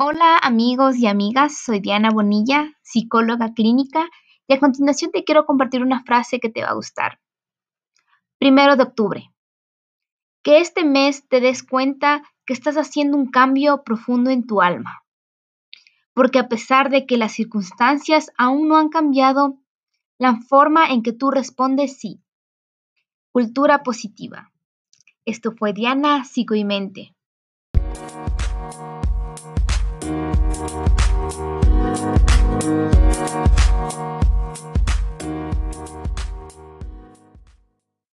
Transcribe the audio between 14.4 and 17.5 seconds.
tu alma. Porque a pesar de que las